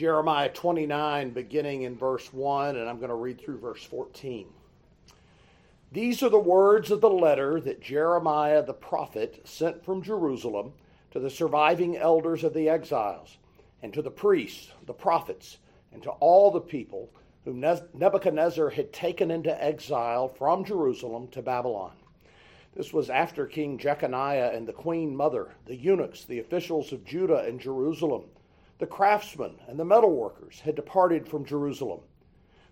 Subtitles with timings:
[0.00, 4.46] Jeremiah 29, beginning in verse 1, and I'm going to read through verse 14.
[5.92, 10.72] These are the words of the letter that Jeremiah the prophet sent from Jerusalem
[11.10, 13.36] to the surviving elders of the exiles,
[13.82, 15.58] and to the priests, the prophets,
[15.92, 17.10] and to all the people
[17.44, 21.92] whom Nebuchadnezzar had taken into exile from Jerusalem to Babylon.
[22.74, 27.44] This was after King Jeconiah and the queen mother, the eunuchs, the officials of Judah
[27.46, 28.22] and Jerusalem,
[28.80, 32.00] the craftsmen and the metalworkers had departed from Jerusalem.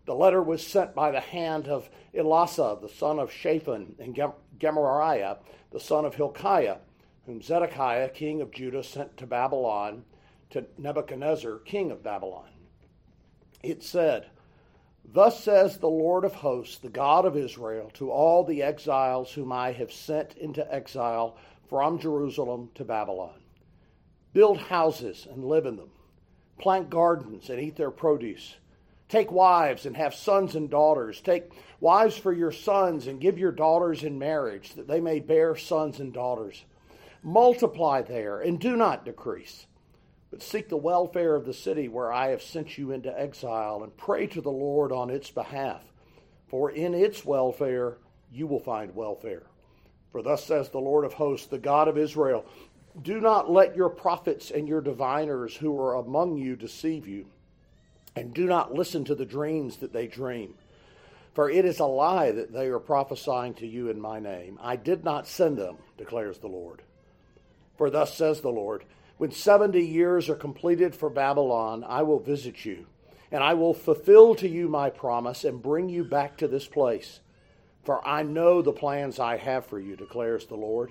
[0.06, 4.18] The letter was sent by the hand of Elasah, the son of Shaphan, and
[4.58, 5.36] Gemariah,
[5.70, 6.78] the son of Hilkiah,
[7.26, 10.04] whom Zedekiah, king of Judah, sent to Babylon
[10.48, 12.48] to Nebuchadnezzar, king of Babylon.
[13.62, 14.30] It said,
[15.04, 19.52] Thus says the Lord of hosts, the God of Israel, to all the exiles whom
[19.52, 21.36] I have sent into exile
[21.68, 23.40] from Jerusalem to Babylon
[24.32, 25.90] Build houses and live in them,
[26.58, 28.56] plant gardens and eat their produce.
[29.08, 31.20] Take wives and have sons and daughters.
[31.20, 35.56] Take wives for your sons and give your daughters in marriage, that they may bear
[35.56, 36.64] sons and daughters.
[37.22, 39.66] Multiply there and do not decrease
[40.30, 43.96] but seek the welfare of the city where I have sent you into exile, and
[43.96, 45.82] pray to the Lord on its behalf.
[46.48, 47.98] For in its welfare
[48.30, 49.44] you will find welfare.
[50.12, 52.44] For thus says the Lord of hosts, the God of Israel
[53.00, 57.26] Do not let your prophets and your diviners who are among you deceive you,
[58.16, 60.54] and do not listen to the dreams that they dream.
[61.32, 64.58] For it is a lie that they are prophesying to you in my name.
[64.60, 66.82] I did not send them, declares the Lord.
[67.76, 68.84] For thus says the Lord,
[69.18, 72.86] when 70 years are completed for Babylon, I will visit you,
[73.30, 77.20] and I will fulfill to you my promise and bring you back to this place.
[77.84, 80.90] For I know the plans I have for you, declares the Lord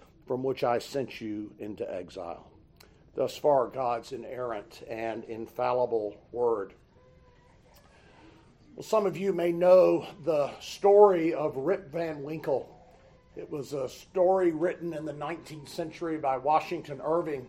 [0.31, 2.49] from which I sent you into exile.
[3.15, 6.71] Thus far, God's inerrant and infallible word.
[8.73, 12.73] Well, some of you may know the story of Rip Van Winkle.
[13.35, 17.45] It was a story written in the 19th century by Washington Irving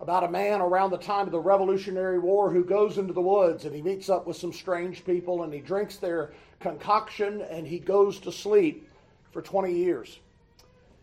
[0.00, 3.66] about a man around the time of the Revolutionary War who goes into the woods
[3.66, 7.78] and he meets up with some strange people and he drinks their concoction and he
[7.78, 8.88] goes to sleep
[9.32, 10.18] for 20 years.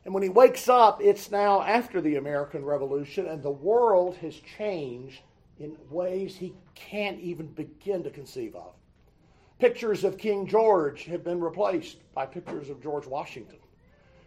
[0.10, 4.34] And when he wakes up, it's now after the American Revolution and the world has
[4.58, 5.22] changed
[5.60, 8.74] in ways he can't even begin to conceive of.
[9.60, 13.60] Pictures of King George have been replaced by pictures of George Washington.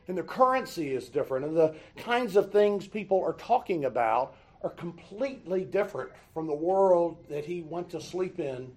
[0.07, 4.71] And the currency is different, and the kinds of things people are talking about are
[4.71, 8.71] completely different from the world that he went to sleep in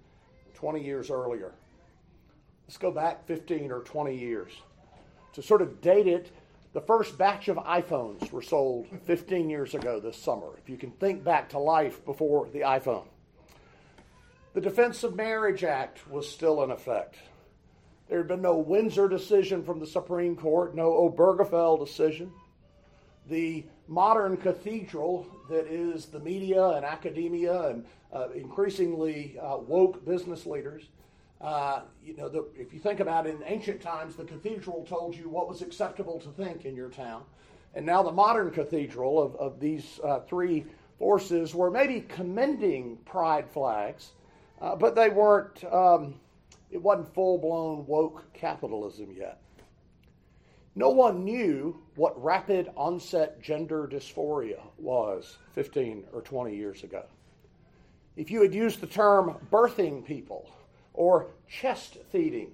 [0.54, 1.52] 20 years earlier.
[2.66, 4.50] Let's go back 15 or 20 years.
[5.34, 6.32] To sort of date it,
[6.76, 10.90] the first batch of iPhones were sold 15 years ago this summer, if you can
[10.90, 13.06] think back to life before the iPhone.
[14.52, 17.16] The Defense of Marriage Act was still in effect.
[18.10, 22.30] There had been no Windsor decision from the Supreme Court, no Obergefell decision.
[23.26, 30.44] The modern cathedral that is the media and academia and uh, increasingly uh, woke business
[30.44, 30.90] leaders.
[31.40, 35.14] Uh, you know, the, if you think about it, in ancient times, the cathedral told
[35.14, 37.22] you what was acceptable to think in your town.
[37.74, 40.64] And now the modern cathedral of, of these uh, three
[40.98, 44.12] forces were maybe commending pride flags,
[44.62, 46.14] uh, but they weren't, um,
[46.70, 49.42] it wasn't full blown woke capitalism yet.
[50.74, 57.04] No one knew what rapid onset gender dysphoria was 15 or 20 years ago.
[58.14, 60.50] If you had used the term birthing people
[60.96, 62.50] or chest feeding,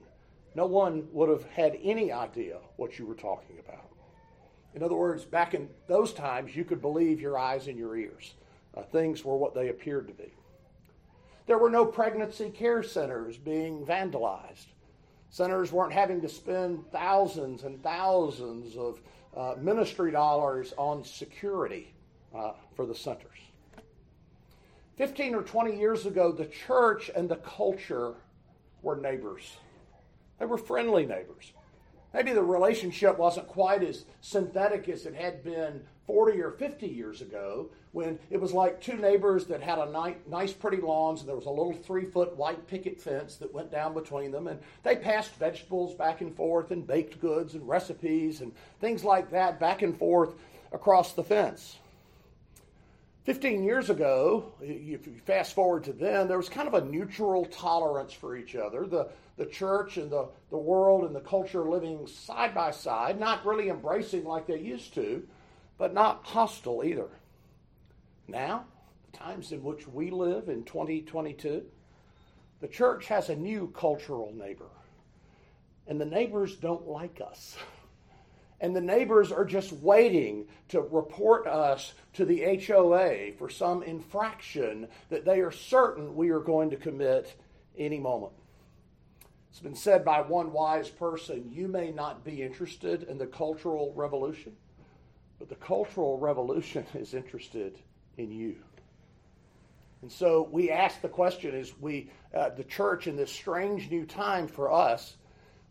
[0.54, 3.88] no one would have had any idea what you were talking about.
[4.74, 8.34] In other words, back in those times, you could believe your eyes and your ears.
[8.74, 10.32] Uh, things were what they appeared to be.
[11.46, 14.66] There were no pregnancy care centers being vandalized.
[15.30, 19.00] Centers weren't having to spend thousands and thousands of
[19.36, 21.94] uh, ministry dollars on security
[22.34, 23.38] uh, for the centers.
[24.96, 28.14] 15 or 20 years ago, the church and the culture
[28.82, 29.56] were neighbors.
[30.38, 31.52] They were friendly neighbors.
[32.12, 37.23] Maybe the relationship wasn't quite as synthetic as it had been 40 or 50 years
[37.23, 41.37] ago when it was like two neighbors that had a nice, pretty lawns and there
[41.37, 44.46] was a little three foot white picket fence that went down between them.
[44.46, 49.31] And they passed vegetables back and forth and baked goods and recipes and things like
[49.31, 50.34] that back and forth
[50.73, 51.79] across the fence.
[53.24, 57.44] 15 years ago, if you fast forward to then, there was kind of a neutral
[57.44, 58.84] tolerance for each other.
[58.84, 63.46] The, the church and the, the world and the culture living side by side, not
[63.46, 65.22] really embracing like they used to,
[65.78, 67.08] but not hostile either.
[68.26, 68.64] Now,
[69.10, 71.62] the times in which we live in 2022,
[72.60, 74.70] the church has a new cultural neighbor,
[75.86, 77.56] and the neighbors don't like us.
[78.62, 84.86] and the neighbors are just waiting to report us to the HOA for some infraction
[85.10, 87.36] that they are certain we are going to commit
[87.76, 88.32] any moment.
[89.50, 93.92] It's been said by one wise person you may not be interested in the Cultural
[93.96, 94.52] Revolution,
[95.40, 97.76] but the Cultural Revolution is interested
[98.16, 98.54] in you.
[100.02, 104.06] And so we ask the question as we, uh, the church in this strange new
[104.06, 105.16] time for us,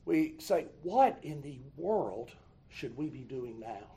[0.04, 2.32] we say, what in the world
[2.72, 3.88] should we be doing now?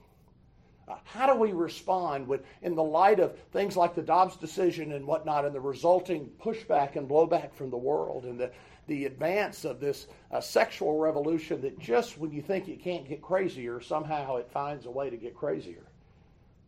[0.87, 4.93] Uh, how do we respond with, in the light of things like the Dobbs decision
[4.93, 8.51] and whatnot, and the resulting pushback and blowback from the world, and the,
[8.87, 13.23] the advance of this uh, sexual revolution that just when you think it can't get
[13.23, 15.87] crazier, somehow it finds a way to get crazier?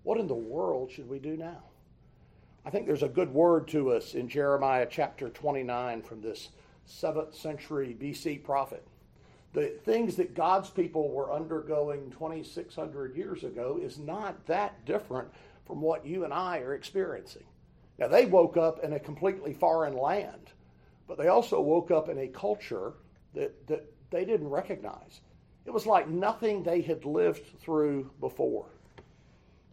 [0.02, 1.62] What in the world should we do now?
[2.64, 6.48] I think there's a good word to us in Jeremiah chapter 29 from this
[6.88, 8.86] 7th century BC prophet
[9.56, 15.28] the things that God's people were undergoing 2,600 years ago is not that different
[15.64, 17.44] from what you and I are experiencing.
[17.98, 20.50] Now, they woke up in a completely foreign land,
[21.08, 22.92] but they also woke up in a culture
[23.32, 25.22] that, that they didn't recognize.
[25.64, 28.66] It was like nothing they had lived through before.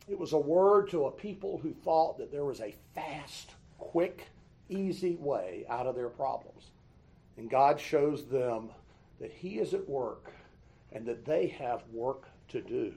[0.08, 4.30] It was a word to a people who thought that there was a fast, quick,
[4.70, 6.72] easy way out of their problems.
[7.36, 8.70] And God shows them
[9.24, 10.34] that He is at work
[10.92, 12.94] and that they have work to do.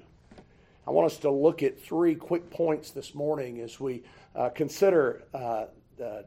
[0.85, 4.03] I want us to look at three quick points this morning as we
[4.35, 5.67] uh, consider uh,
[6.03, 6.23] uh,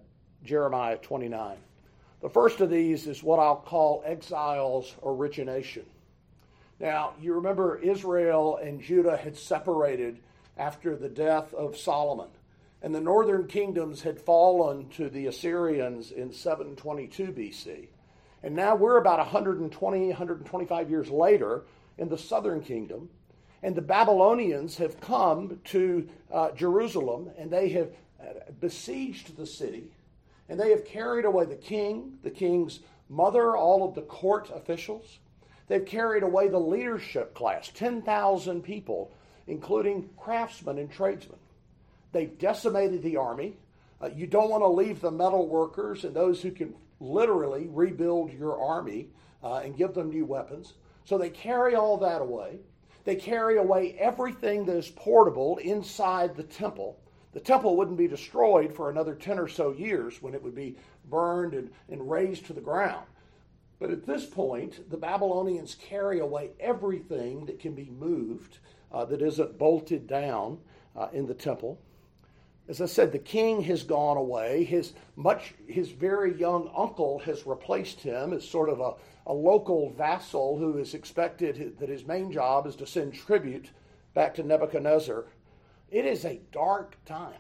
[0.46, 1.58] Jeremiah 29.
[2.22, 5.86] The first of these is what I'll call exile's origination.
[6.80, 10.20] Now, you remember Israel and Judah had separated
[10.58, 12.30] after the death of Solomon,
[12.82, 17.88] and the northern kingdoms had fallen to the Assyrians in 722 BC.
[18.44, 21.64] And now we're about 120, 125 years later
[21.98, 23.10] in the southern kingdom.
[23.62, 27.90] And the Babylonians have come to uh, Jerusalem and they have
[28.22, 29.92] uh, besieged the city.
[30.48, 35.20] And they have carried away the king, the king's mother, all of the court officials.
[35.68, 39.12] They've carried away the leadership class, 10,000 people,
[39.46, 41.38] including craftsmen and tradesmen.
[42.12, 43.58] They've decimated the army.
[44.02, 48.32] Uh, you don't want to leave the metal workers and those who can literally rebuild
[48.34, 49.10] your army
[49.44, 50.74] uh, and give them new weapons.
[51.06, 52.60] So they carry all that away.
[53.06, 57.00] They carry away everything that is portable inside the temple.
[57.32, 60.78] The temple wouldn't be destroyed for another 10 or so years when it would be
[61.10, 63.06] burned and, and razed to the ground.
[63.80, 68.58] But at this point, the Babylonians carry away everything that can be moved
[68.92, 70.60] uh, that isn't bolted down
[70.96, 71.80] uh, in the temple.
[72.70, 74.64] As I said, the king has gone away.
[74.64, 78.94] His much his very young uncle has replaced him as sort of a,
[79.26, 83.72] a local vassal who is expected that his main job is to send tribute
[84.14, 85.26] back to Nebuchadnezzar.
[85.90, 87.40] It is a dark time.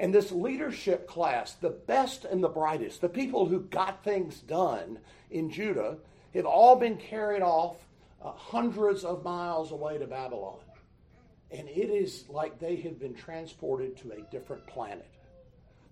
[0.00, 4.98] And this leadership class, the best and the brightest, the people who got things done
[5.30, 5.98] in Judah,
[6.34, 7.76] have all been carried off
[8.20, 10.58] uh, hundreds of miles away to Babylon
[11.54, 15.08] and it is like they have been transported to a different planet.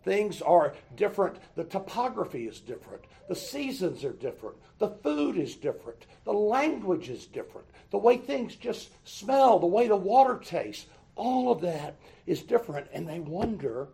[0.05, 1.37] Things are different.
[1.55, 3.05] The topography is different.
[3.29, 4.57] The seasons are different.
[4.79, 6.07] The food is different.
[6.25, 7.69] The language is different.
[7.91, 12.89] The way things just smell, the way the water tastes, all of that is different.
[12.93, 13.87] And they wonder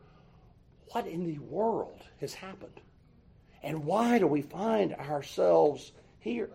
[0.92, 2.80] what in the world has happened?
[3.62, 6.50] And why do we find ourselves here?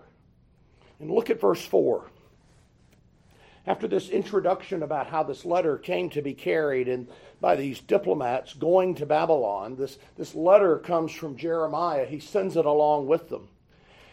[0.99, 2.09] And look at verse 4
[3.65, 7.07] after this introduction about how this letter came to be carried and
[7.39, 12.05] by these diplomats going to Babylon, this, this letter comes from Jeremiah.
[12.05, 13.47] He sends it along with them.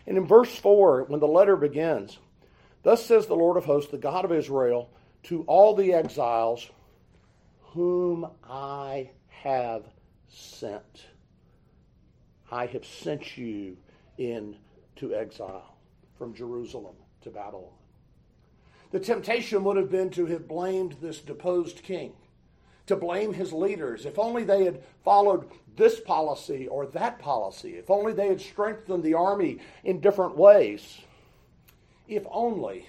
[0.06, 2.18] And in verse 4, when the letter begins,
[2.82, 4.88] Thus says the Lord of hosts, the God of Israel,
[5.24, 6.70] to all the exiles
[7.72, 9.84] whom I have
[10.28, 11.06] sent.
[12.50, 13.76] I have sent you
[14.16, 15.76] into exile
[16.18, 17.79] from Jerusalem to Babylon.
[18.90, 22.12] The temptation would have been to have blamed this deposed king,
[22.86, 24.04] to blame his leaders.
[24.04, 29.04] If only they had followed this policy or that policy, if only they had strengthened
[29.04, 31.00] the army in different ways.
[32.08, 32.86] If only.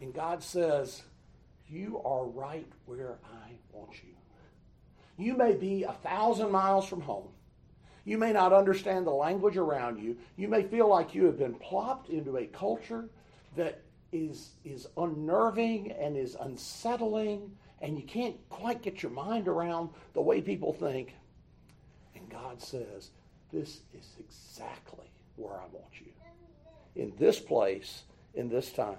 [0.00, 1.02] And God says,
[1.68, 4.14] You are right where I want you.
[5.16, 7.28] You may be a thousand miles from home.
[8.04, 10.16] You may not understand the language around you.
[10.36, 13.08] You may feel like you have been plopped into a culture
[13.56, 17.50] that is, is unnerving and is unsettling,
[17.80, 21.14] and you can't quite get your mind around the way people think.
[22.14, 23.10] And God says,
[23.52, 26.06] This is exactly where I want you.
[26.96, 28.02] In this place,
[28.34, 28.96] in this time.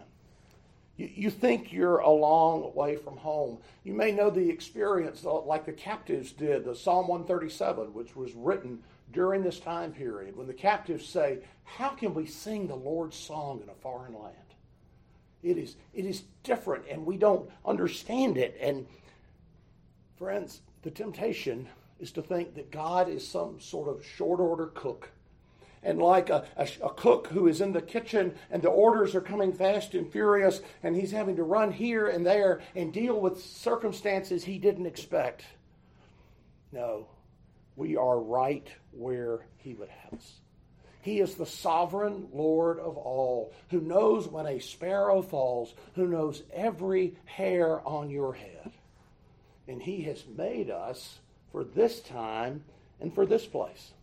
[0.97, 3.59] You, you think you're a long way from home.
[3.83, 8.33] You may know the experience uh, like the captives did, the Psalm 137, which was
[8.33, 13.17] written during this time period, when the captives say, How can we sing the Lord's
[13.17, 14.35] song in a foreign land?
[15.41, 18.57] It is, it is different, and we don't understand it.
[18.61, 18.85] And
[20.17, 21.67] friends, the temptation
[21.99, 25.09] is to think that God is some sort of short order cook.
[25.81, 29.21] And like a, a, a, cook who is in the kitchen and the orders are
[29.21, 33.41] coming fast and furious, and he's having to run here and there and deal with
[33.41, 35.45] circumstances he didn't expect.
[36.73, 37.07] No,
[37.77, 40.33] we are right where he would have us.
[41.09, 46.43] He is the sovereign Lord of all, who knows when a sparrow falls, who knows
[46.53, 48.71] every hair on your head.
[49.67, 51.17] And he has made us
[51.51, 52.63] for this time
[53.01, 53.93] and for this place.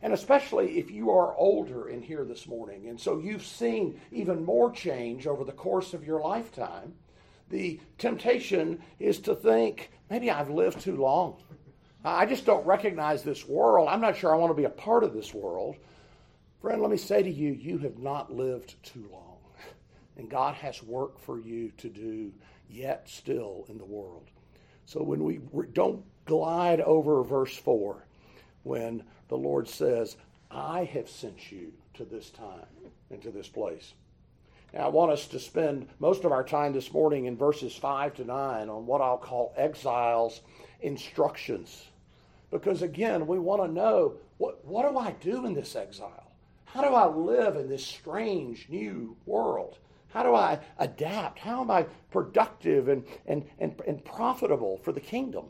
[0.00, 4.42] And especially if you are older in here this morning, and so you've seen even
[4.42, 6.94] more change over the course of your lifetime,
[7.50, 11.36] the temptation is to think, maybe I've lived too long.
[12.02, 13.88] I just don't recognize this world.
[13.90, 15.76] I'm not sure I want to be a part of this world.
[16.60, 19.38] Friend, let me say to you, you have not lived too long.
[20.16, 22.32] And God has work for you to do
[22.68, 24.28] yet still in the world.
[24.84, 25.40] So when we
[25.72, 28.04] don't glide over verse 4,
[28.62, 30.16] when the Lord says,
[30.50, 32.66] I have sent you to this time
[33.10, 33.94] and to this place.
[34.74, 38.14] Now, I want us to spend most of our time this morning in verses 5
[38.16, 40.42] to 9 on what I'll call exiles'
[40.82, 41.86] instructions.
[42.50, 46.29] Because again, we want to know what, what do I do in this exile?
[46.72, 49.78] How do I live in this strange new world?
[50.08, 51.38] How do I adapt?
[51.38, 55.46] How am I productive and, and, and, and profitable for the kingdom?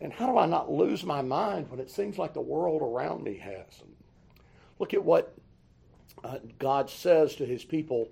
[0.00, 3.22] And how do I not lose my mind when it seems like the world around
[3.22, 3.82] me has?
[4.78, 5.36] Look at what
[6.24, 8.08] uh, God says to his people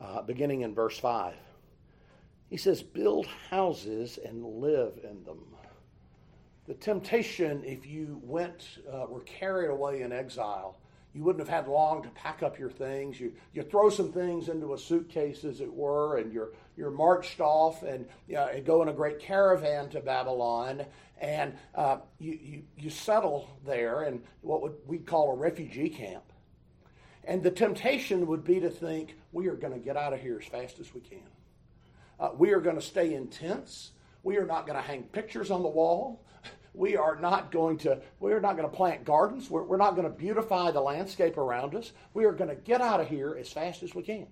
[0.00, 1.34] uh, beginning in verse 5.
[2.48, 5.40] He says, Build houses and live in them.
[6.66, 10.78] The temptation, if you went, uh, were carried away in exile,
[11.14, 13.20] you wouldn't have had long to pack up your things.
[13.20, 17.40] You, you throw some things into a suitcase, as it were, and you're, you're marched
[17.40, 20.84] off and, and go in a great caravan to Babylon.
[21.20, 26.24] And uh, you, you, you settle there in what would we call a refugee camp.
[27.22, 30.40] And the temptation would be to think, we are going to get out of here
[30.42, 31.20] as fast as we can.
[32.18, 33.92] Uh, we are going to stay in tents.
[34.24, 36.24] We are not going to hang pictures on the wall.
[36.74, 39.48] We are not going to, we are not going to plant gardens.
[39.48, 41.92] We're, we're not going to beautify the landscape around us.
[42.12, 44.26] We are going to get out of here as fast as we can.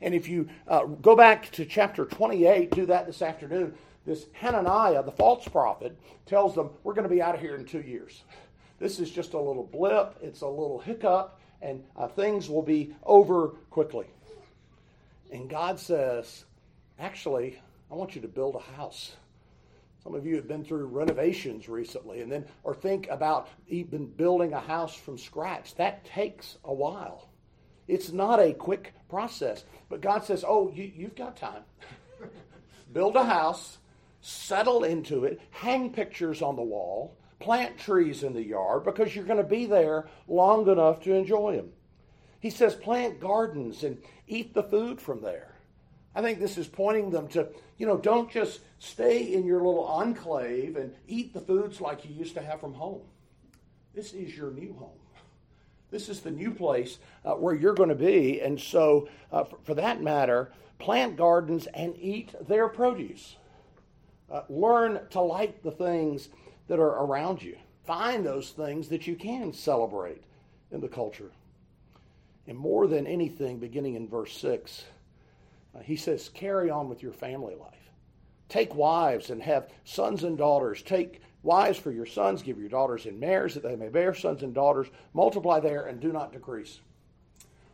[0.00, 3.74] And if you uh, go back to chapter 28, do that this afternoon,
[4.06, 7.64] this Hananiah, the false prophet, tells them, We're going to be out of here in
[7.64, 8.22] two years.
[8.78, 12.94] This is just a little blip, it's a little hiccup, and uh, things will be
[13.04, 14.06] over quickly.
[15.32, 16.44] And God says,
[16.98, 17.58] Actually,
[17.90, 19.16] I want you to build a house.
[20.06, 24.52] Some of you have been through renovations recently and then or think about even building
[24.52, 25.74] a house from scratch.
[25.74, 27.28] That takes a while.
[27.88, 29.64] It's not a quick process.
[29.88, 31.64] But God says, Oh, you, you've got time.
[32.92, 33.78] Build a house,
[34.20, 39.24] settle into it, hang pictures on the wall, plant trees in the yard because you're
[39.24, 41.70] going to be there long enough to enjoy them.
[42.38, 43.98] He says, plant gardens and
[44.28, 45.55] eat the food from there.
[46.16, 47.46] I think this is pointing them to,
[47.76, 52.14] you know, don't just stay in your little enclave and eat the foods like you
[52.14, 53.02] used to have from home.
[53.94, 54.98] This is your new home.
[55.90, 58.40] This is the new place uh, where you're going to be.
[58.40, 63.36] And so, uh, for, for, that matter, plant gardens and eat their produce.
[64.32, 66.30] Uh, learn to like the things
[66.68, 67.58] that are around you.
[67.84, 70.22] Find those things that you can celebrate
[70.72, 71.30] in the culture.
[72.46, 74.95] And more than anything, beginning in verse 6, uh,
[75.76, 77.72] Uh, he says, carry on with your family life.
[78.48, 80.82] Take wives and have sons and daughters.
[80.82, 84.42] Take wives for your sons, give your daughters in marriage that they may bear sons
[84.42, 84.88] and daughters.
[85.14, 86.80] Multiply there and do not decrease.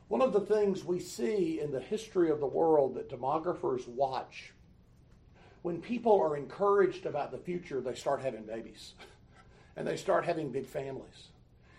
[0.09, 4.53] One of the things we see in the history of the world that demographers watch
[5.63, 8.95] when people are encouraged about the future, they start having babies
[9.77, 11.29] and they start having big families.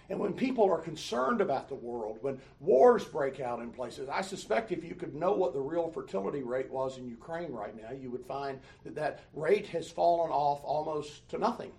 [0.10, 4.22] And when people are concerned about the world, when wars break out in places, I
[4.22, 7.91] suspect if you could know what the real fertility rate was in Ukraine right now,
[7.91, 11.72] you would find that that rate has fallen off almost to nothing.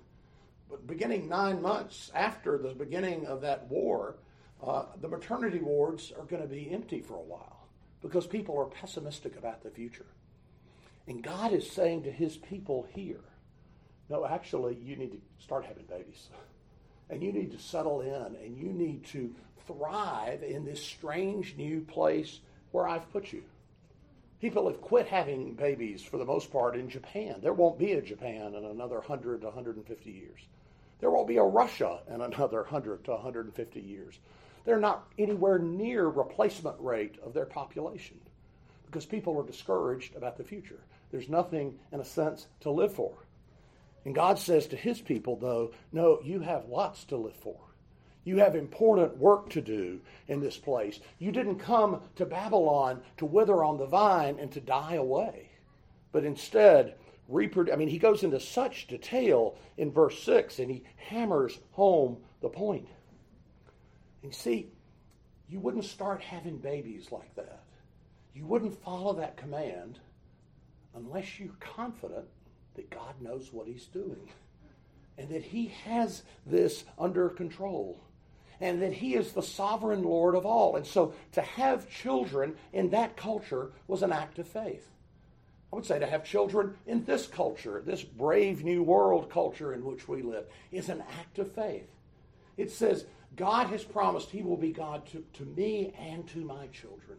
[0.70, 4.16] But beginning nine months after the beginning of that war,
[4.66, 7.68] uh, the maternity wards are going to be empty for a while
[8.00, 10.06] because people are pessimistic about the future.
[11.06, 13.20] And God is saying to his people here,
[14.08, 16.28] no, actually, you need to start having babies.
[17.10, 19.34] And you need to settle in and you need to
[19.66, 22.40] thrive in this strange new place
[22.72, 23.42] where I've put you.
[24.40, 27.36] People have quit having babies for the most part in Japan.
[27.40, 30.40] There won't be a Japan in another 100 to 150 years.
[31.00, 34.18] There won't be a Russia in another 100 to 150 years.
[34.64, 38.18] They're not anywhere near replacement rate of their population
[38.86, 40.80] because people are discouraged about the future.
[41.10, 43.12] There's nothing, in a sense, to live for.
[44.04, 47.56] And God says to his people, though, no, you have lots to live for.
[48.24, 50.98] You have important work to do in this place.
[51.18, 55.50] You didn't come to Babylon to wither on the vine and to die away,
[56.12, 56.94] but instead,
[57.28, 57.72] reproduce.
[57.72, 62.48] I mean, he goes into such detail in verse 6 and he hammers home the
[62.48, 62.88] point.
[64.22, 64.68] And see,
[65.48, 67.62] you wouldn't start having babies like that.
[68.34, 69.98] You wouldn't follow that command
[70.94, 72.26] unless you're confident
[72.74, 74.28] that God knows what He's doing
[75.18, 78.00] and that He has this under control
[78.60, 80.76] and that He is the sovereign Lord of all.
[80.76, 84.88] And so to have children in that culture was an act of faith.
[85.72, 89.84] I would say to have children in this culture, this brave new world culture in
[89.84, 91.90] which we live, is an act of faith.
[92.56, 96.68] It says, God has promised He will be God to, to me and to my
[96.68, 97.18] children,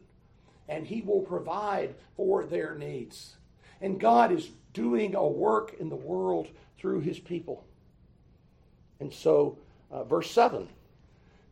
[0.69, 3.35] and He will provide for their needs.
[3.81, 7.65] And God is doing a work in the world through his people.
[8.99, 9.57] And so,
[9.91, 10.67] uh, verse 7,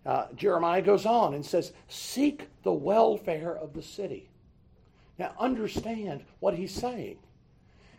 [0.05, 4.29] uh, Jeremiah goes on and says, Seek the welfare of the city.
[5.17, 7.17] Now, understand what he's saying.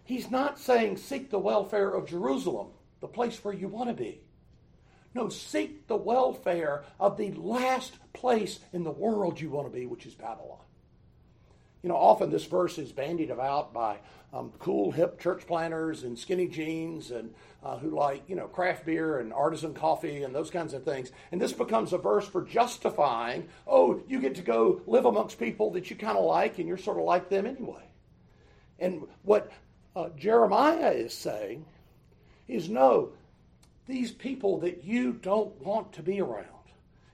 [0.05, 2.69] He's not saying, Seek the welfare of Jerusalem,
[3.01, 4.21] the place where you want to be.
[5.15, 9.87] No, seek the welfare of the last place in the world you want to be,
[9.87, 10.59] which is Babylon.
[11.85, 13.99] You know, often this verse is bandied about by
[14.33, 18.87] um, cool, hip church planners and skinny jeans and uh, who like, you know, craft
[18.87, 21.13] beer and artisan coffee and those kinds of things.
[21.31, 25.73] And this becomes a verse for justifying, oh, you get to go live amongst people
[25.73, 27.85] that you kind of like and you're sort of like them anyway.
[28.79, 29.53] And what
[29.95, 31.67] uh, Jeremiah is saying
[32.49, 33.11] is no,
[33.87, 36.47] these people that you don't want to be around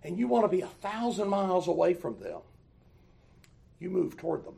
[0.05, 2.39] and you want to be a thousand miles away from them
[3.81, 4.55] you move toward them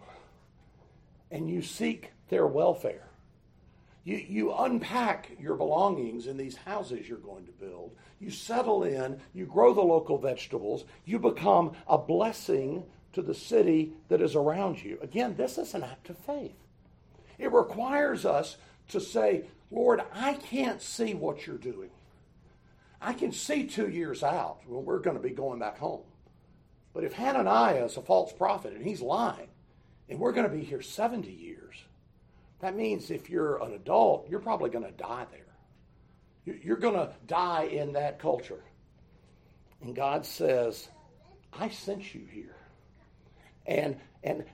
[1.31, 3.09] and you seek their welfare.
[4.05, 7.97] You, you unpack your belongings in these houses you're going to build.
[8.21, 13.93] You settle in, you grow the local vegetables, you become a blessing to the city
[14.09, 14.99] that is around you.
[15.03, 16.57] Again, this is an act of faith.
[17.39, 18.57] It requires us
[18.89, 21.91] to say, Lord, I can't see what you're doing.
[23.01, 26.03] I can see two years out when we're going to be going back home.
[26.95, 29.49] But if Hananiah is a false prophet and he's lying,
[30.09, 31.77] and we're going to be here 70 years,
[32.61, 36.57] that means if you're an adult, you're probably going to die there.
[36.63, 38.63] You're going to die in that culture.
[39.81, 40.89] And God says,
[41.53, 42.57] I sent you here.
[43.67, 44.45] And, and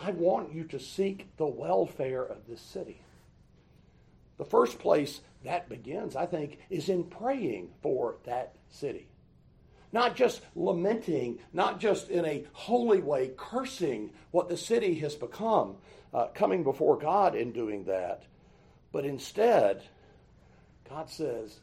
[0.00, 3.00] I want you to seek the welfare of this city.
[4.36, 9.08] The first place that begins, I think, is in praying for that city.
[9.92, 15.76] Not just lamenting, not just in a holy way cursing what the city has become,
[16.12, 18.24] uh, coming before God in doing that,
[18.92, 19.82] but instead,
[20.88, 21.60] God says,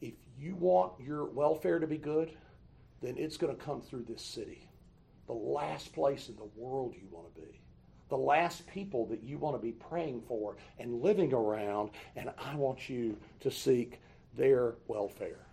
[0.00, 2.32] if you want your welfare to be good,
[3.00, 4.68] then it's going to come through this city.
[5.26, 7.60] The last place in the world you want to be.
[8.08, 12.54] The last people that you want to be praying for and living around, and I
[12.56, 14.00] want you to seek
[14.36, 15.46] their welfare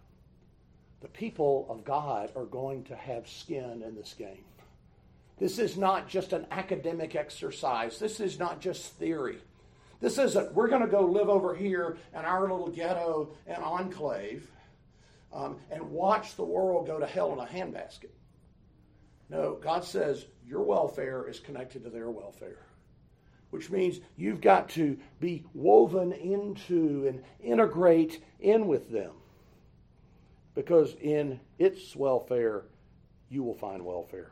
[1.01, 4.43] the people of God are going to have skin in this game.
[5.38, 7.97] This is not just an academic exercise.
[7.97, 9.38] This is not just theory.
[10.01, 14.49] This isn't, we're going to go live over here in our little ghetto and enclave
[15.33, 18.12] um, and watch the world go to hell in a handbasket.
[19.29, 22.65] No, God says your welfare is connected to their welfare,
[23.51, 29.12] which means you've got to be woven into and integrate in with them
[30.59, 32.65] because in its welfare,
[33.29, 34.29] you will find welfare.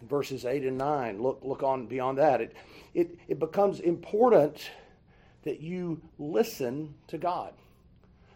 [0.00, 1.20] In verses 8 and 9.
[1.20, 2.40] Look, look on beyond that.
[2.40, 2.54] It,
[2.94, 4.70] it, it becomes important
[5.42, 7.54] that you listen to God.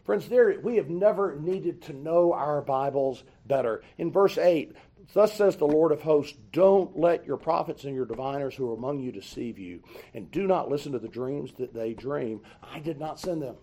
[0.04, 3.84] Friends, there we have never needed to know our Bibles better.
[3.96, 4.72] In verse 8,
[5.14, 8.74] thus says the Lord of hosts, don't let your prophets and your diviners who are
[8.74, 9.80] among you deceive you,
[10.12, 12.40] and do not listen to the dreams that they dream.
[12.64, 13.54] I did not send them.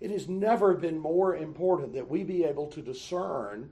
[0.00, 3.70] It has never been more important that we be able to discern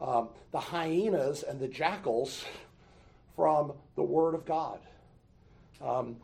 [0.00, 2.44] um, the hyenas and the jackals
[3.36, 4.80] from the Word of God.
[5.80, 6.16] Um,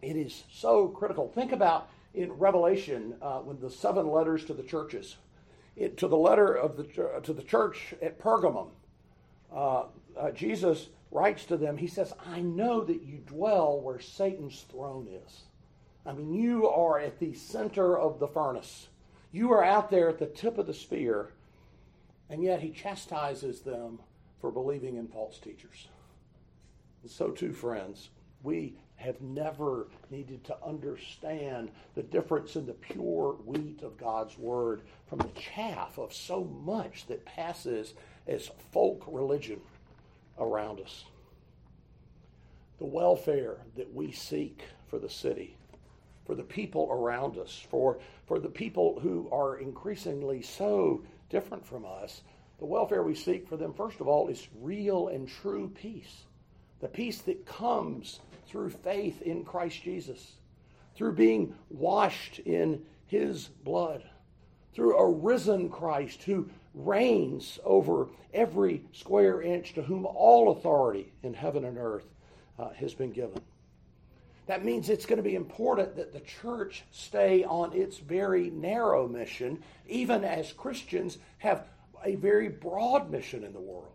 [0.00, 1.28] it is so critical.
[1.28, 5.16] Think about in Revelation uh, when the seven letters to the churches,
[5.76, 6.84] it, to the letter of the
[7.22, 8.68] to the church at Pergamum,
[9.54, 9.84] uh,
[10.16, 11.76] uh, Jesus writes to them.
[11.76, 15.42] He says, "I know that you dwell where Satan's throne is.
[16.04, 18.88] I mean, you are at the center of the furnace.
[19.30, 21.32] You are out there at the tip of the spear,
[22.28, 24.00] and yet he chastises them
[24.40, 25.88] for believing in false teachers."
[27.02, 28.10] And so, too, friends,
[28.42, 34.82] we have never needed to understand the difference in the pure wheat of God's Word
[35.06, 37.94] from the chaff of so much that passes
[38.26, 39.60] as folk religion
[40.38, 41.04] around us.
[42.78, 45.56] The welfare that we seek for the city,
[46.32, 51.84] for the people around us, for, for the people who are increasingly so different from
[51.84, 52.22] us,
[52.58, 56.22] the welfare we seek for them, first of all, is real and true peace.
[56.80, 60.36] The peace that comes through faith in Christ Jesus,
[60.96, 64.02] through being washed in his blood,
[64.74, 71.34] through a risen Christ who reigns over every square inch to whom all authority in
[71.34, 72.06] heaven and earth
[72.58, 73.42] uh, has been given.
[74.46, 79.06] That means it's going to be important that the church stay on its very narrow
[79.06, 81.66] mission, even as Christians have
[82.04, 83.92] a very broad mission in the world.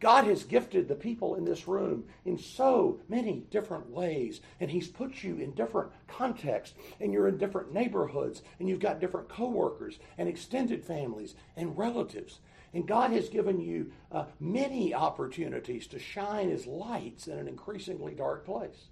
[0.00, 4.86] God has gifted the people in this room in so many different ways, and He's
[4.88, 9.98] put you in different contexts, and you're in different neighborhoods, and you've got different coworkers,
[10.16, 12.38] and extended families, and relatives.
[12.74, 18.14] And God has given you uh, many opportunities to shine as lights in an increasingly
[18.14, 18.88] dark place.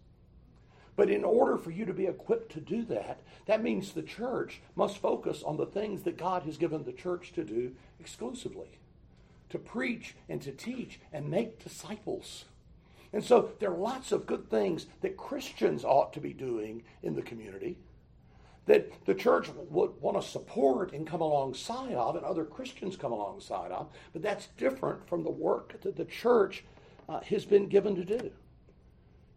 [0.97, 4.63] But in order for you to be equipped to do that, that means the church
[4.75, 8.79] must focus on the things that God has given the church to do exclusively
[9.51, 12.45] to preach and to teach and make disciples.
[13.13, 17.15] And so there are lots of good things that Christians ought to be doing in
[17.15, 17.79] the community
[18.67, 23.13] that the church would want to support and come alongside of, and other Christians come
[23.13, 26.65] alongside of, but that's different from the work that the church
[27.09, 28.33] uh, has been given to do.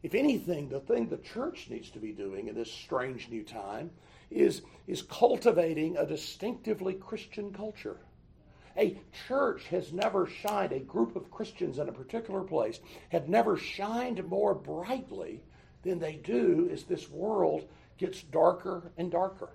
[0.01, 3.91] If anything, the thing the church needs to be doing in this strange new time
[4.31, 7.97] is, is cultivating a distinctively Christian culture.
[8.77, 13.57] A church has never shined, a group of Christians in a particular place have never
[13.57, 15.41] shined more brightly
[15.83, 19.49] than they do as this world gets darker and darker.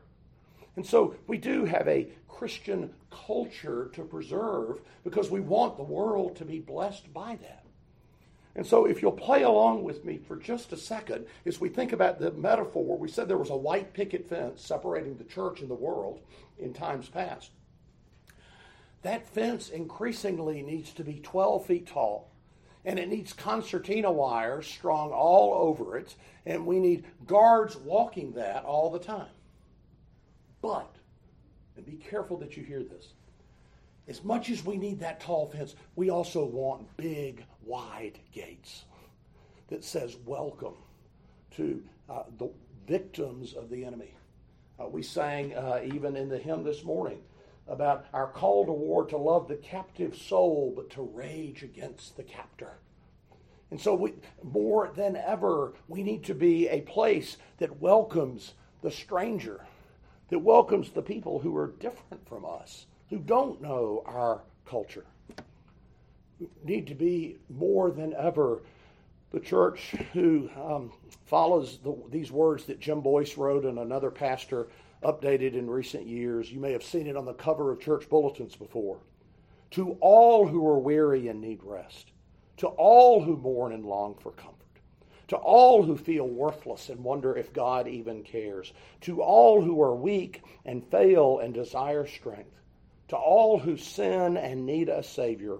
[0.76, 6.36] And so we do have a Christian culture to preserve because we want the world
[6.36, 7.64] to be blessed by that.
[8.56, 11.92] And so, if you'll play along with me for just a second, as we think
[11.92, 15.68] about the metaphor we said there was a white picket fence separating the church and
[15.68, 16.20] the world
[16.58, 17.50] in times past.
[19.02, 22.30] That fence increasingly needs to be 12 feet tall.
[22.86, 26.14] And it needs concertina wires strung all over it.
[26.46, 29.28] And we need guards walking that all the time.
[30.62, 30.94] But,
[31.76, 33.08] and be careful that you hear this,
[34.08, 38.84] as much as we need that tall fence, we also want big, wide gates
[39.68, 40.76] that says welcome
[41.56, 42.50] to uh, the
[42.86, 44.14] victims of the enemy.
[44.78, 47.20] Uh, we sang uh, even in the hymn this morning
[47.66, 52.22] about our call to war to love the captive soul, but to rage against the
[52.22, 52.72] captor.
[53.70, 58.90] And so, we, more than ever, we need to be a place that welcomes the
[58.90, 59.64] stranger,
[60.28, 65.06] that welcomes the people who are different from us, who don't know our culture.
[66.64, 68.62] Need to be more than ever
[69.30, 70.92] the church who um,
[71.26, 74.68] follows the, these words that Jim Boice wrote and another pastor
[75.02, 76.50] updated in recent years.
[76.50, 78.98] You may have seen it on the cover of church bulletins before.
[79.72, 82.12] To all who are weary and need rest,
[82.58, 84.54] to all who mourn and long for comfort,
[85.28, 89.94] to all who feel worthless and wonder if God even cares, to all who are
[89.94, 92.54] weak and fail and desire strength,
[93.08, 95.58] to all who sin and need a Savior,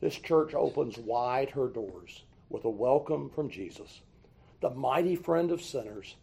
[0.00, 4.00] this church opens wide her doors with a welcome from Jesus,
[4.60, 6.16] the mighty friend of sinners,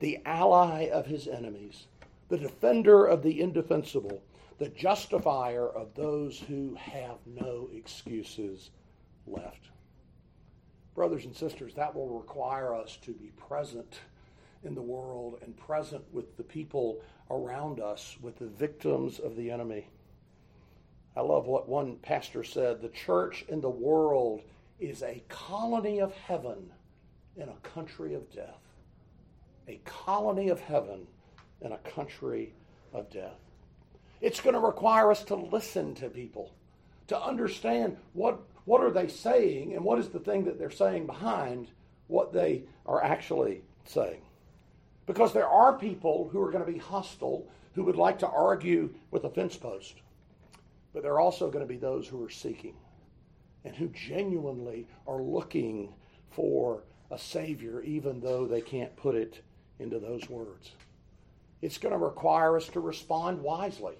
[0.00, 1.86] the ally of his enemies,
[2.28, 4.22] the defender of the indefensible,
[4.58, 8.70] the justifier of those who have no excuses
[9.26, 9.70] left.
[10.94, 14.00] Brothers and sisters, that will require us to be present
[14.64, 19.50] in the world and present with the people around us, with the victims of the
[19.50, 19.86] enemy.
[21.20, 24.40] I love what one pastor said the church in the world
[24.78, 26.70] is a colony of heaven
[27.36, 28.62] in a country of death.
[29.68, 31.06] A colony of heaven
[31.60, 32.54] in a country
[32.94, 33.36] of death.
[34.22, 36.54] It's going to require us to listen to people,
[37.08, 41.04] to understand what, what are they saying and what is the thing that they're saying
[41.04, 41.68] behind
[42.06, 44.22] what they are actually saying.
[45.04, 48.88] Because there are people who are going to be hostile, who would like to argue
[49.10, 49.96] with a fence post.
[50.92, 52.74] But there are also going to be those who are seeking
[53.64, 55.92] and who genuinely are looking
[56.30, 59.42] for a Savior, even though they can't put it
[59.78, 60.72] into those words.
[61.62, 63.96] It's going to require us to respond wisely.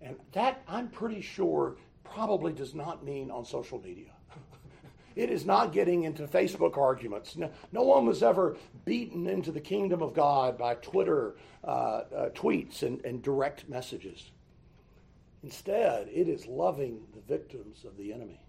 [0.00, 4.12] And that, I'm pretty sure, probably does not mean on social media.
[5.16, 7.36] it is not getting into Facebook arguments.
[7.36, 12.28] No, no, one was ever beaten into the kingdom of God by Twitter uh, uh,
[12.30, 14.30] tweets and, and direct messages.
[15.42, 18.40] Instead, it is loving the victims of the enemy.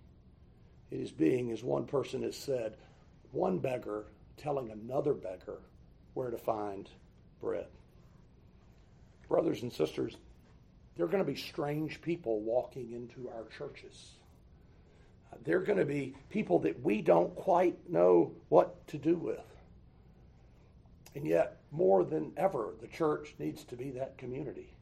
[0.92, 2.76] It is being, as one person has said,
[3.32, 5.62] one beggar telling another beggar
[6.14, 6.90] where to find
[7.40, 7.68] bread.
[9.30, 10.18] Brothers and sisters,
[10.96, 14.12] there are going to be strange people walking into our churches.
[15.46, 19.40] There are going to be people that we don't quite know what to do with.
[21.16, 24.76] And yet, more than ever, the church needs to be that community.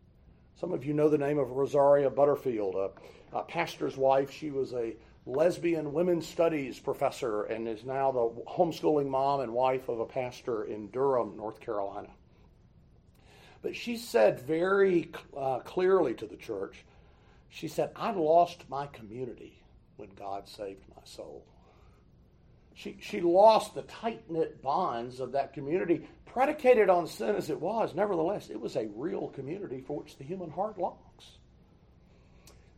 [0.59, 4.29] Some of you know the name of Rosaria Butterfield, a, a pastor's wife.
[4.29, 4.93] She was a
[5.25, 10.65] lesbian women's studies professor and is now the homeschooling mom and wife of a pastor
[10.65, 12.09] in Durham, North Carolina.
[13.61, 16.83] But she said very uh, clearly to the church,
[17.47, 19.61] she said, I lost my community
[19.95, 21.45] when God saved my soul.
[22.79, 27.59] She, she lost the tight knit bonds of that community, predicated on sin as it
[27.59, 27.93] was.
[27.93, 31.39] Nevertheless, it was a real community for which the human heart longs.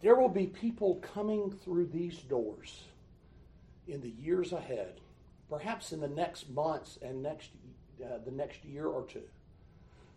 [0.02, 2.82] There will be people coming through these doors
[3.88, 5.00] in the years ahead,
[5.48, 7.52] perhaps in the next months and next,
[8.04, 9.30] uh, the next year or two,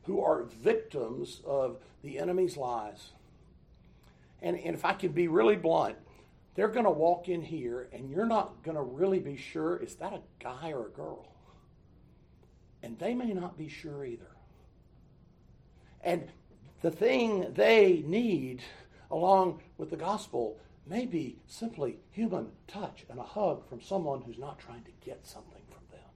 [0.04, 3.10] who are victims of the enemy's lies.
[4.40, 5.96] And, and if I can be really blunt,
[6.54, 9.96] they're going to walk in here and you're not going to really be sure is
[9.96, 11.28] that a guy or a girl?
[12.82, 14.30] And they may not be sure either.
[16.02, 16.28] And
[16.82, 18.62] the thing they need,
[19.10, 24.38] along with the gospel, may be simply human touch and a hug from someone who's
[24.38, 26.10] not trying to get something from them.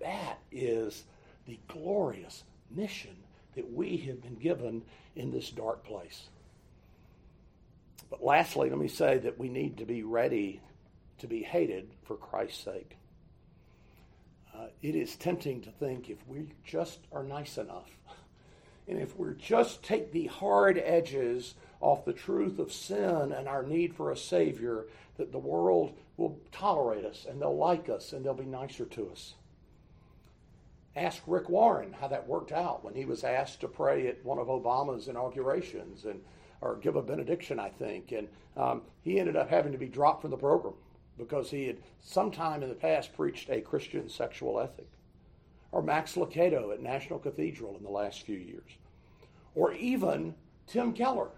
[0.00, 1.04] That is
[1.46, 3.16] the glorious mission
[3.54, 4.82] that we have been given
[5.14, 6.28] in this dark place.
[8.10, 10.60] But lastly, let me say that we need to be ready
[11.18, 12.96] to be hated for Christ's sake.
[14.54, 17.88] Uh, it is tempting to think if we just are nice enough,
[18.88, 23.62] and if we just take the hard edges off the truth of sin and our
[23.62, 28.24] need for a Savior, that the world will tolerate us and they'll like us and
[28.24, 29.34] they'll be nicer to us.
[30.96, 34.38] Ask Rick Warren how that worked out when he was asked to pray at one
[34.38, 36.20] of Obama's inaugurations and
[36.60, 40.22] or give a benediction, I think, and um, he ended up having to be dropped
[40.22, 40.74] from the program
[41.18, 44.88] because he had sometime in the past preached a Christian sexual ethic.
[45.72, 48.70] Or Max Lucado at National Cathedral in the last few years.
[49.54, 50.34] Or even
[50.66, 51.28] Tim Keller.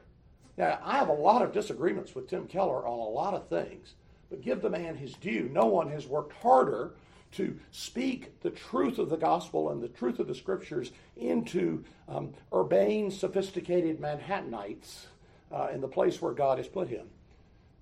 [0.56, 3.94] Now, I have a lot of disagreements with Tim Keller on a lot of things,
[4.30, 5.50] but give the man his due.
[5.52, 6.92] No one has worked harder
[7.32, 12.32] to speak the truth of the gospel and the truth of the scriptures into um,
[12.52, 15.06] urbane, sophisticated Manhattanites
[15.50, 17.06] uh, in the place where God has put him.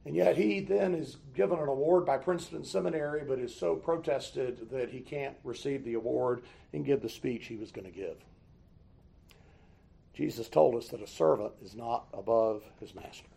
[0.06, 4.70] And yet he then is given an award by Princeton Seminary, but is so protested
[4.70, 8.16] that he can't receive the award and give the speech he was going to give.
[10.14, 13.28] Jesus told us that a servant is not above his master.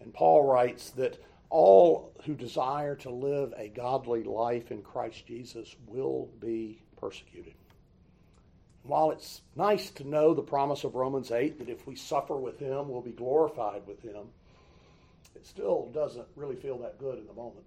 [0.00, 5.74] And Paul writes that all who desire to live a godly life in Christ Jesus
[5.86, 7.54] will be persecuted.
[8.82, 12.58] While it's nice to know the promise of Romans 8 that if we suffer with
[12.58, 14.28] him, we'll be glorified with him,
[15.34, 17.64] it still doesn't really feel that good in the moment.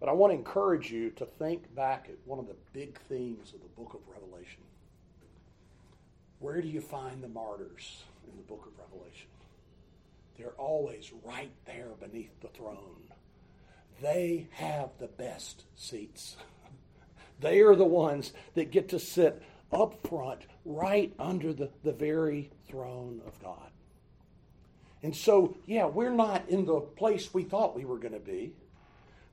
[0.00, 3.52] But I want to encourage you to think back at one of the big themes
[3.52, 4.62] of the book of Revelation.
[6.38, 9.26] Where do you find the martyrs in the book of Revelation?
[10.38, 13.12] They're always right there beneath the throne.
[14.00, 16.36] They have the best seats.
[17.40, 22.50] they are the ones that get to sit up front, right under the, the very
[22.68, 23.70] throne of God.
[25.02, 28.52] And so, yeah, we're not in the place we thought we were going to be.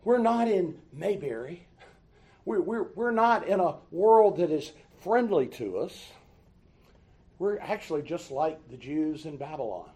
[0.03, 1.67] We're not in Mayberry.
[2.45, 6.11] We're, we're, we're not in a world that is friendly to us.
[7.39, 9.89] We're actually just like the Jews in Babylon.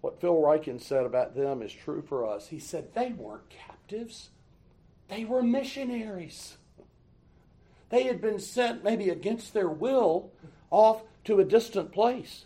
[0.00, 2.48] What Phil Ryken said about them is true for us.
[2.48, 4.30] He said they weren't captives,
[5.08, 6.56] they were missionaries.
[7.90, 10.30] They had been sent, maybe against their will,
[10.70, 12.44] off to a distant place.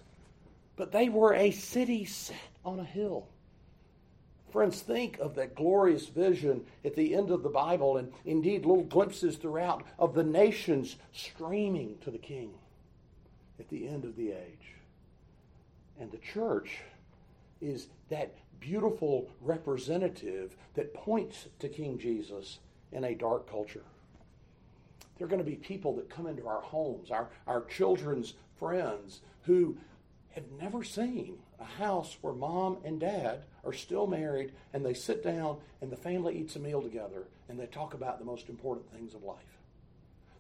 [0.76, 3.26] But they were a city set on a hill.
[4.52, 8.84] Friends, think of that glorious vision at the end of the Bible, and indeed little
[8.84, 12.52] glimpses throughout of the nations streaming to the King
[13.58, 14.74] at the end of the age.
[15.98, 16.80] And the church
[17.62, 22.58] is that beautiful representative that points to King Jesus
[22.92, 23.84] in a dark culture.
[25.16, 29.20] There are going to be people that come into our homes, our, our children's friends,
[29.42, 29.76] who
[30.30, 35.22] have never seen a house where mom and dad are still married and they sit
[35.22, 38.90] down and the family eats a meal together and they talk about the most important
[38.92, 39.58] things of life.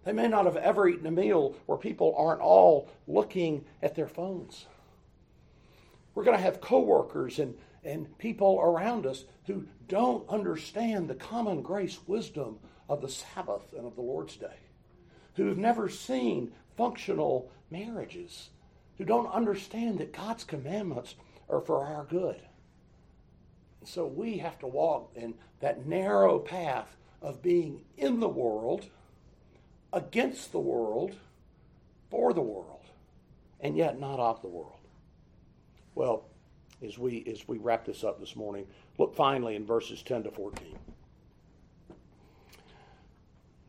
[0.04, 4.08] They may not have ever eaten a meal where people aren't all looking at their
[4.08, 4.66] phones.
[6.14, 11.62] We're going to have coworkers and, and people around us who don't understand the common
[11.62, 14.58] grace wisdom of the Sabbath and of the Lord's Day,
[15.34, 18.50] who have never seen functional marriages,
[18.98, 21.14] who don't understand that God's commandments
[21.48, 22.40] are for our good.
[23.84, 28.86] So we have to walk in that narrow path of being in the world,
[29.92, 31.14] against the world,
[32.10, 32.84] for the world,
[33.60, 34.81] and yet not of the world.
[35.94, 36.24] Well,
[36.84, 38.66] as we as we wrap this up this morning,
[38.98, 40.78] look finally in verses 10 to 14.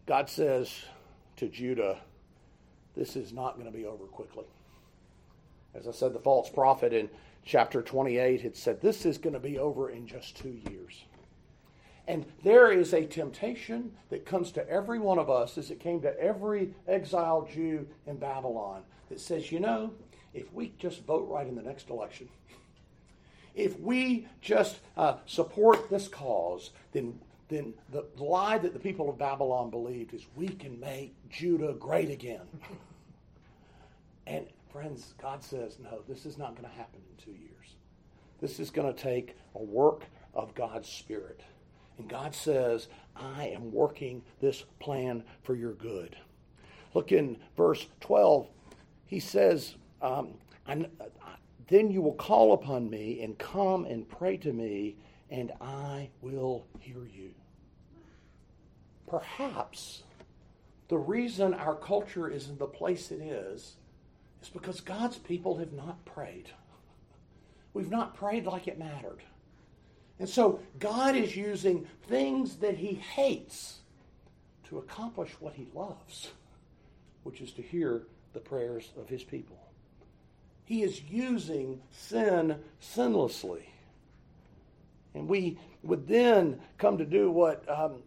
[0.06, 0.84] God says
[1.38, 2.00] to Judah,
[2.96, 4.46] this is not going to be over quickly.
[5.74, 7.10] As I said, the false prophet in
[7.46, 11.04] chapter 28 had said, This is going to be over in just two years.
[12.08, 16.02] And there is a temptation that comes to every one of us, as it came
[16.02, 19.94] to every exiled Jew in Babylon, that says, You know,
[20.34, 22.30] if we just vote right in the next election,
[23.56, 27.20] if we just uh, support this cause, then,
[27.50, 32.10] then the lie that the people of Babylon believed is we can make Judah great
[32.10, 32.48] again.
[34.28, 37.76] and Friends, God says, no, this is not going to happen in two years.
[38.42, 41.42] This is going to take a work of God's Spirit.
[42.00, 46.18] And God says, I am working this plan for your good.
[46.96, 48.48] Look in verse 12.
[49.06, 50.36] He says, um,
[51.68, 54.98] Then you will call upon me and come and pray to me,
[55.32, 57.32] and I will hear you.
[59.08, 60.04] Perhaps
[60.90, 63.78] the reason our culture is in the place it is
[64.42, 66.50] is because God's people have not prayed.
[67.74, 69.24] We've not prayed like it mattered.
[70.20, 73.80] And so God is using things that he hates
[74.70, 76.32] to accomplish what he loves,
[77.24, 79.63] which is to hear the prayers of his people.
[80.66, 83.64] He is using sin sinlessly.
[85.14, 88.02] And we would then come to do what um,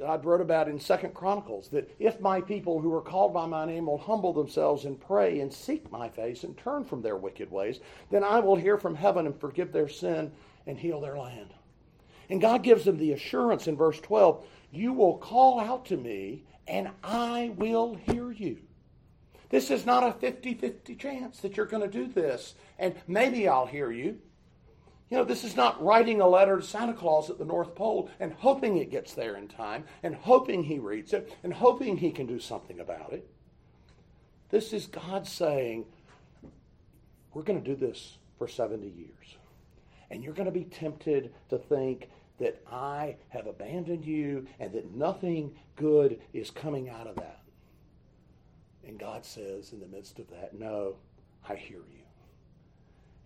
[0.00, 3.64] God wrote about in Second Chronicles that if my people who are called by my
[3.64, 7.50] name will humble themselves and pray and seek my face and turn from their wicked
[7.50, 7.80] ways,
[8.10, 10.30] then I will hear from heaven and forgive their sin
[10.66, 11.54] and heal their land.
[12.30, 16.42] And God gives them the assurance in verse 12 you will call out to me
[16.66, 18.58] and I will hear you.
[19.50, 23.48] This is not a 50 50 chance that you're going to do this, and maybe
[23.48, 24.18] I'll hear you.
[25.10, 28.10] You know, this is not writing a letter to Santa Claus at the North Pole
[28.20, 32.10] and hoping it gets there in time and hoping he reads it and hoping he
[32.10, 33.26] can do something about it.
[34.50, 35.86] This is God saying,
[37.32, 39.36] we're going to do this for 70 years.
[40.10, 42.08] And you're going to be tempted to think
[42.38, 47.40] that I have abandoned you and that nothing good is coming out of that.
[48.88, 50.96] And God says in the midst of that, no,
[51.48, 52.02] I hear you.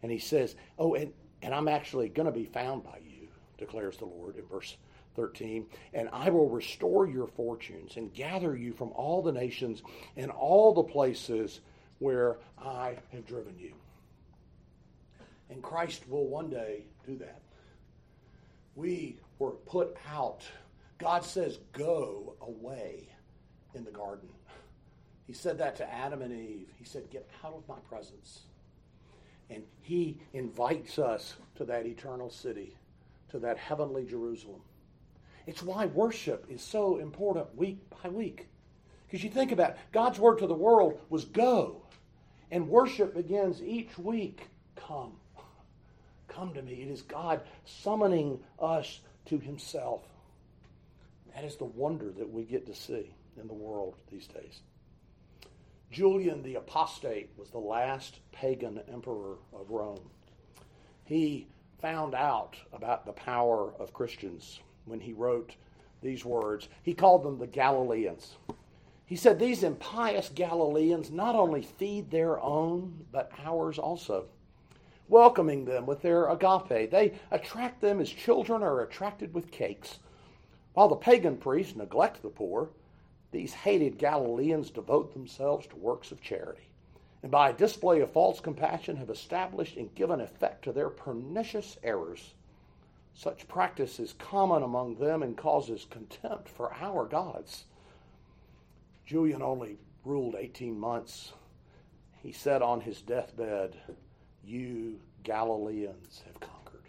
[0.02, 3.96] And he says, oh, and and I'm actually going to be found by you, declares
[3.96, 4.76] the Lord in verse
[5.16, 5.66] 13.
[5.92, 9.82] And I will restore your fortunes and gather you from all the nations
[10.16, 11.60] and all the places
[11.98, 13.74] where I have driven you.
[15.50, 17.40] And Christ will one day do that.
[18.74, 20.42] We were put out.
[20.98, 23.08] God says, Go away
[23.74, 24.28] in the garden.
[25.26, 26.68] He said that to Adam and Eve.
[26.76, 28.40] He said, Get out of my presence.
[29.50, 32.76] And he invites us to that eternal city,
[33.30, 34.62] to that heavenly Jerusalem.
[35.46, 38.48] It's why worship is so important week by week.
[39.06, 41.82] Because you think about it, God's word to the world was go.
[42.50, 45.12] And worship begins each week come.
[46.28, 46.74] Come to me.
[46.74, 50.02] It is God summoning us to himself.
[51.34, 53.10] That is the wonder that we get to see
[53.40, 54.60] in the world these days.
[55.92, 60.00] Julian the Apostate was the last pagan emperor of Rome.
[61.04, 61.46] He
[61.82, 65.54] found out about the power of Christians when he wrote
[66.00, 66.70] these words.
[66.82, 68.36] He called them the Galileans.
[69.04, 74.24] He said, These impious Galileans not only feed their own, but ours also
[75.10, 76.90] welcoming them with their agape.
[76.90, 79.98] They attract them as children are attracted with cakes.
[80.72, 82.70] While the pagan priests neglect the poor,
[83.32, 86.68] these hated Galileans devote themselves to works of charity,
[87.22, 91.78] and by a display of false compassion have established and given effect to their pernicious
[91.82, 92.34] errors.
[93.14, 97.64] Such practice is common among them and causes contempt for our gods.
[99.06, 101.32] Julian only ruled 18 months.
[102.22, 103.76] He said on his deathbed,
[104.44, 106.82] you Galileans have conquered.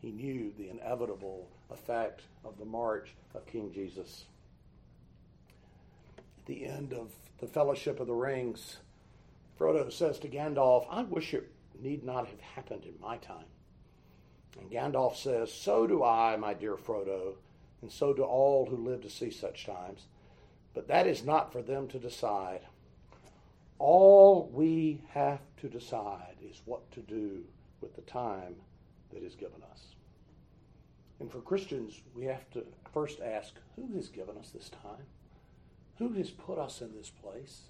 [0.00, 4.24] He knew the inevitable effect of the march of King Jesus.
[6.46, 8.78] The end of the Fellowship of the Rings,
[9.58, 11.50] Frodo says to Gandalf, I wish it
[11.82, 13.46] need not have happened in my time.
[14.58, 17.34] And Gandalf says, So do I, my dear Frodo,
[17.82, 20.06] and so do all who live to see such times.
[20.74, 22.60] But that is not for them to decide.
[23.78, 27.44] All we have to decide is what to do
[27.80, 28.56] with the time
[29.12, 29.94] that is given us.
[31.18, 35.06] And for Christians, we have to first ask who has given us this time?
[36.00, 37.60] Who has put us in this place?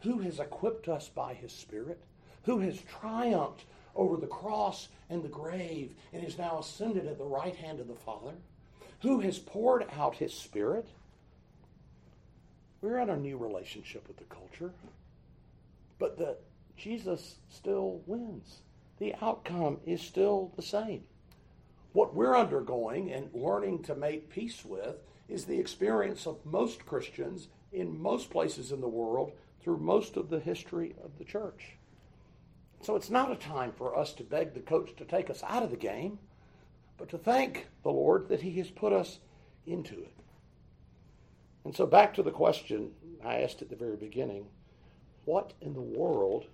[0.00, 2.02] Who has equipped us by his Spirit?
[2.44, 3.64] Who has triumphed
[3.94, 7.88] over the cross and the grave and is now ascended at the right hand of
[7.88, 8.32] the Father?
[9.02, 10.86] Who has poured out his Spirit?
[12.80, 14.72] We're in a new relationship with the culture
[15.98, 16.40] but that
[16.76, 18.60] Jesus still wins.
[18.98, 21.04] The outcome is still the same.
[21.92, 24.96] What we're undergoing and learning to make peace with
[25.28, 30.30] is the experience of most Christians in most places in the world through most of
[30.30, 31.76] the history of the church.
[32.80, 35.62] So it's not a time for us to beg the coach to take us out
[35.62, 36.18] of the game,
[36.96, 39.18] but to thank the Lord that He has put us
[39.66, 40.14] into it.
[41.64, 42.92] And so back to the question
[43.24, 44.46] I asked at the very beginning
[45.26, 46.46] what in the world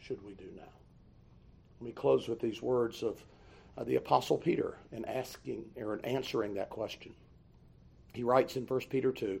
[0.00, 0.62] should we do now?
[1.80, 3.24] Let me close with these words of
[3.78, 7.14] uh, the Apostle Peter and asking or answering that question.
[8.12, 9.40] He writes in 1 Peter 2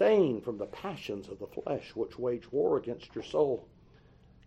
[0.00, 3.66] abstain from the passions of the flesh which wage war against your soul.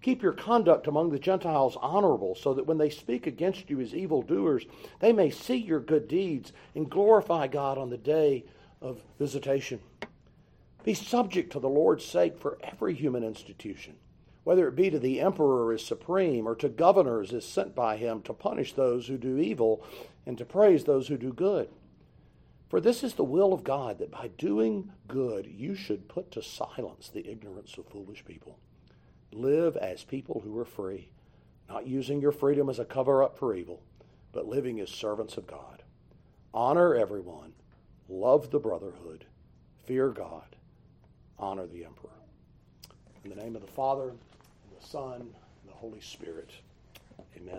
[0.02, 3.94] Keep your conduct among the Gentiles honorable, so that when they speak against you as
[3.94, 4.66] evildoers,
[5.00, 8.44] they may see your good deeds and glorify God on the day
[8.82, 9.80] of visitation.
[10.84, 13.96] Be subject to the Lord's sake for every human institution
[14.44, 18.22] whether it be to the emperor as supreme or to governors as sent by him
[18.22, 19.82] to punish those who do evil
[20.26, 21.70] and to praise those who do good.
[22.74, 26.42] For this is the will of God that by doing good you should put to
[26.42, 28.58] silence the ignorance of foolish people.
[29.32, 31.10] Live as people who are free,
[31.70, 33.84] not using your freedom as a cover up for evil,
[34.32, 35.84] but living as servants of God.
[36.52, 37.54] Honor everyone,
[38.10, 39.26] love the brotherhood,
[39.86, 40.56] fear God,
[41.38, 42.10] honor the emperor.
[43.24, 46.50] In the name of the Father, and the Son, and the Holy Spirit.
[47.38, 47.54] Amen.